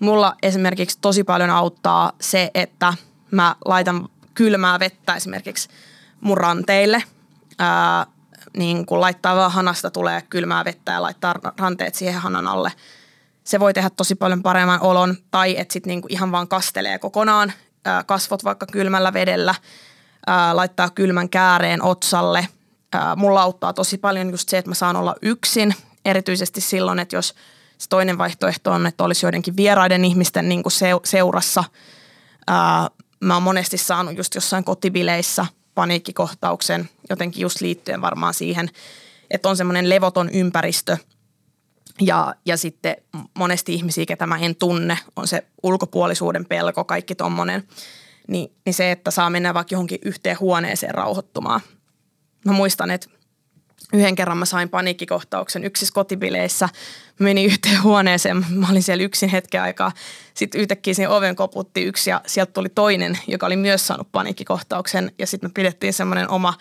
[0.00, 2.94] mulla esimerkiksi tosi paljon auttaa se, että
[3.30, 4.08] mä laitan
[4.40, 5.68] kylmää vettä esimerkiksi
[6.20, 7.02] mun ranteille.
[7.58, 8.06] Ää,
[8.56, 12.72] niin kun laittaa vaan hanasta tulee kylmää vettä ja laittaa ranteet siihen hanan alle.
[13.44, 15.16] Se voi tehdä tosi paljon paremman olon.
[15.30, 17.52] Tai että sitten niinku ihan vaan kastelee kokonaan
[17.84, 19.54] ää, kasvot vaikka kylmällä vedellä.
[20.26, 22.48] Ää, laittaa kylmän kääreen otsalle.
[22.92, 25.74] Ää, mulla auttaa tosi paljon just se, että mä saan olla yksin.
[26.04, 27.34] Erityisesti silloin, että jos
[27.78, 30.72] se toinen vaihtoehto on, että olisi joidenkin vieraiden ihmisten niin kuin
[31.04, 31.64] seurassa–
[33.24, 38.70] mä oon monesti saanut just jossain kotibileissä paniikkikohtauksen, jotenkin just liittyen varmaan siihen,
[39.30, 40.96] että on semmoinen levoton ympäristö
[42.00, 42.96] ja, ja sitten
[43.38, 47.68] monesti ihmisiä, ketä mä en tunne, on se ulkopuolisuuden pelko, kaikki tommonen.
[48.28, 51.60] Niin, niin se, että saa mennä vaikka johonkin yhteen huoneeseen rauhoittumaan.
[52.44, 53.10] Mä muistan, että
[53.92, 56.68] yhden kerran mä sain paniikkikohtauksen yksissä kotibileissä.
[57.18, 59.92] Mä menin yhteen huoneeseen, mä olin siellä yksin hetken aikaa.
[60.34, 65.12] Sitten yhtäkkiä siinä oven koputti yksi ja sieltä tuli toinen, joka oli myös saanut paniikkikohtauksen.
[65.18, 66.54] Ja sitten me pidettiin semmoinen oma,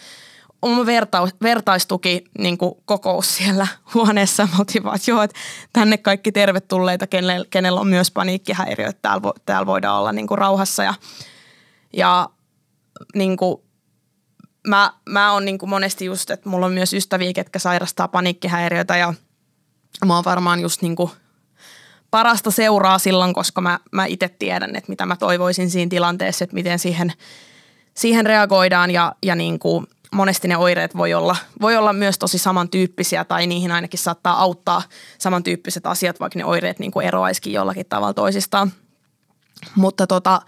[0.62, 4.44] oma vertaus, vertaistuki niin kokous siellä huoneessa.
[4.44, 5.40] Me oltiin vaan, että joo, että
[5.74, 10.28] tänne kaikki tervetulleita, kenellä, kenellä on myös paniikkihäiriö, että täällä, vo, täällä voidaan olla niin
[10.32, 10.84] rauhassa.
[10.84, 10.94] Ja,
[11.94, 12.30] ja
[13.16, 13.62] niin kuin
[14.68, 18.98] mä, mä oon niin kuin monesti just, että mulla on myös ystäviä, ketkä sairastaa paniikkihäiriötä
[18.98, 19.14] ja
[20.06, 21.12] mä oon varmaan just niin kuin
[22.12, 26.54] parasta seuraa silloin, koska mä, mä itse tiedän, että mitä mä toivoisin siinä tilanteessa, että
[26.54, 27.14] miten siihen,
[27.94, 32.38] siihen reagoidaan ja, ja niin kuin monesti ne oireet voi olla, voi olla myös tosi
[32.38, 34.82] samantyyppisiä tai niihin ainakin saattaa auttaa
[35.18, 38.72] samantyyppiset asiat, vaikka ne oireet niin kuin eroaisikin jollakin tavalla toisistaan.
[39.76, 40.42] Mutta tota,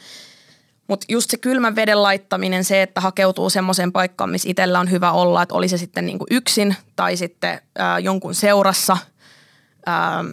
[0.91, 5.11] mutta just se kylmän veden laittaminen, se, että hakeutuu semmoiseen paikkaan, missä itsellä on hyvä
[5.11, 8.97] olla, että oli se sitten niinku yksin tai sitten ää, jonkun seurassa.
[9.85, 10.23] Ää,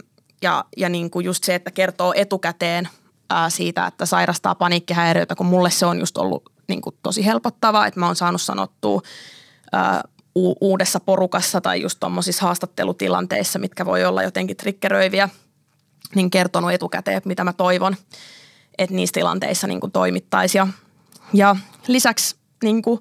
[0.42, 2.88] ja ja niinku just se, että kertoo etukäteen
[3.31, 8.01] ää, siitä, että sairastaa paniikkihäiriötä, kun mulle se on just ollut niinku tosi helpottavaa, että
[8.01, 9.01] mä oon saanut sanottua
[9.73, 10.03] ää,
[10.37, 15.29] u- uudessa porukassa tai just tuommoisissa haastattelutilanteissa, mitkä voi olla jotenkin triggeröiviä,
[16.14, 17.97] niin kertonut etukäteen, mitä mä toivon–
[18.79, 20.61] että niissä tilanteissa niin kuin toimittaisiin.
[20.61, 20.69] Ja,
[21.33, 23.01] ja lisäksi niin kuin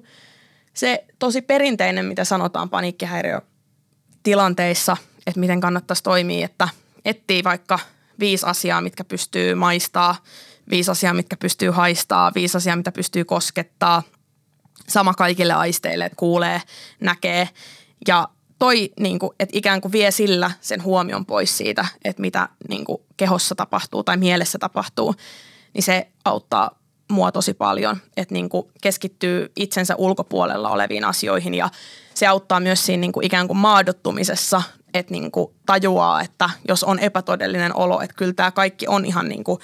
[0.74, 6.68] se tosi perinteinen, mitä sanotaan paniikkihäiriötilanteissa, että miten kannattaisi toimia, että
[7.04, 7.78] etsii vaikka
[8.18, 10.16] viisi asiaa, mitkä pystyy maistaa
[10.70, 14.02] viisi asiaa, mitkä pystyy haistaa, viisi asiaa, mitä pystyy koskettaa.
[14.88, 16.62] Sama kaikille aisteille, että kuulee,
[17.00, 17.48] näkee.
[18.08, 22.48] Ja toi, niin kuin, että ikään kuin vie sillä sen huomion pois siitä, että mitä
[22.68, 25.14] niin kuin, kehossa tapahtuu tai mielessä tapahtuu,
[25.74, 26.78] niin se auttaa
[27.12, 31.68] mua tosi paljon, että niin kuin keskittyy itsensä ulkopuolella oleviin asioihin ja
[32.14, 34.62] se auttaa myös siinä niin kuin ikään kuin maadottumisessa,
[34.94, 39.28] että niin kuin tajuaa, että jos on epätodellinen olo, että kyllä tämä kaikki on ihan
[39.28, 39.60] niin kuin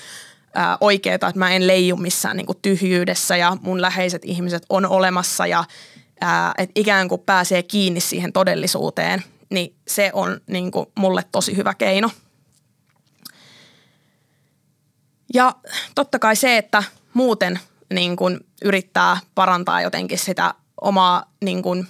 [0.81, 5.47] oikeaa, että mä en leiju missään niin kuin tyhjyydessä ja mun läheiset ihmiset on olemassa
[5.47, 5.65] ja
[6.59, 11.75] että ikään kuin pääsee kiinni siihen todellisuuteen, niin se on niin kuin mulle tosi hyvä
[11.75, 12.11] keino.
[15.35, 15.55] Ja
[15.95, 16.83] totta kai se, että
[17.15, 17.61] muuten
[17.95, 21.89] niin kuin yrittää parantaa jotenkin sitä omaa niin kuin,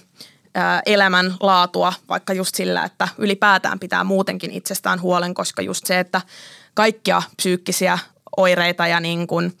[0.55, 6.21] ää, elämänlaatua, vaikka just sillä, että ylipäätään pitää muutenkin itsestään huolen, koska just se, että
[6.73, 7.99] kaikkia psyykkisiä
[8.37, 9.57] oireita ja niin kuin,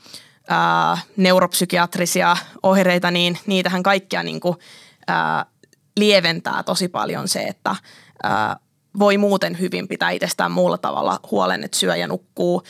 [0.47, 4.57] ää, neuropsykiatrisia oireita, niin niitähän kaikkia niin kuin,
[5.07, 5.45] ää,
[5.97, 7.75] lieventää tosi paljon se, että
[8.23, 8.55] ää,
[8.99, 12.63] voi muuten hyvin pitää itsestään muulla tavalla huolen, että syö ja nukkuu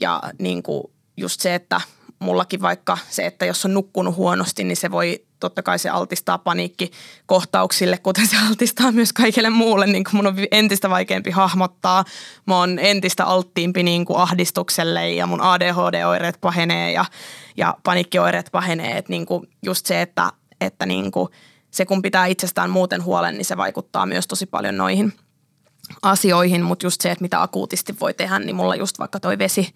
[0.00, 0.84] ja niin kuin
[1.16, 1.80] just se, että
[2.18, 6.38] mullakin vaikka se, että jos on nukkunut huonosti, niin se voi totta kai se altistaa
[6.38, 12.04] paniikkikohtauksille, kuten se altistaa myös kaikille muulle, niin kuin mun on entistä vaikeampi hahmottaa.
[12.46, 17.04] Mä oon entistä alttiimpi niin kuin ahdistukselle ja mun ADHD-oireet pahenee ja,
[17.56, 18.98] ja paniikkioireet pahenee.
[18.98, 21.28] Et niin kuin just se, että, että niin kuin
[21.70, 25.12] se kun pitää itsestään muuten huolen, niin se vaikuttaa myös tosi paljon noihin
[26.02, 29.74] asioihin, mutta just se, että mitä akuutisti voi tehdä, niin mulla just vaikka toi vesi,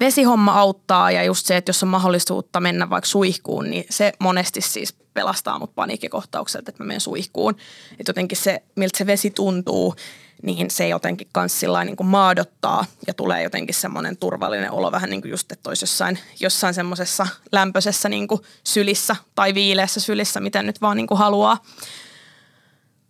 [0.00, 4.60] vesihomma auttaa ja just se, että jos on mahdollisuutta mennä vaikka suihkuun, niin se monesti
[4.60, 7.56] siis pelastaa mut paniikkikohtaukselta, että mä menen suihkuun.
[7.98, 9.94] Että jotenkin se, miltä se vesi tuntuu,
[10.42, 15.10] niin se jotenkin kans sillä niin kuin maadottaa ja tulee jotenkin semmoinen turvallinen olo vähän
[15.10, 20.40] niin kuin just, että olisi jossain, jossain semmoisessa lämpöisessä niin kuin sylissä tai viileässä sylissä,
[20.40, 21.62] miten nyt vaan niin kuin haluaa.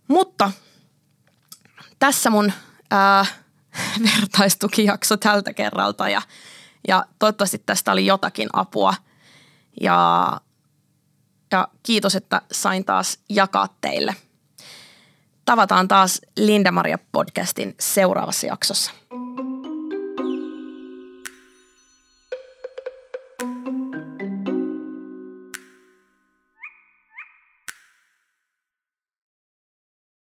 [0.07, 0.51] Mutta
[2.03, 2.51] tässä mun
[2.91, 3.25] ää,
[4.15, 6.21] vertaistukijakso tältä kerralta ja–
[6.87, 8.93] ja toivottavasti tästä oli jotakin apua.
[9.81, 10.27] Ja,
[11.51, 14.15] ja kiitos, että sain taas jakaa teille.
[15.45, 18.91] Tavataan taas Linda Maria podcastin seuraavassa jaksossa.